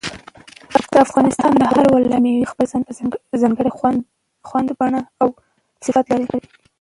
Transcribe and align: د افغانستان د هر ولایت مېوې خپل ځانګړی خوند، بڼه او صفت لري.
د 0.91 0.93
افغانستان 1.05 1.51
د 1.57 1.61
هر 1.69 1.77
ولایت 1.93 2.21
مېوې 2.23 2.49
خپل 2.51 2.65
ځانګړی 3.41 3.71
خوند، 4.47 4.69
بڼه 4.79 4.99
او 5.21 5.27
صفت 5.85 6.05
لري. 6.21 6.39